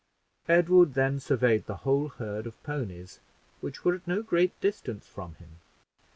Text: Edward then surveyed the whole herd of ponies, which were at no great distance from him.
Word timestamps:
Edward 0.49 0.95
then 0.95 1.19
surveyed 1.19 1.67
the 1.67 1.75
whole 1.85 2.07
herd 2.07 2.47
of 2.47 2.63
ponies, 2.63 3.19
which 3.59 3.85
were 3.85 3.93
at 3.93 4.07
no 4.07 4.23
great 4.23 4.59
distance 4.59 5.05
from 5.05 5.35
him. 5.35 5.59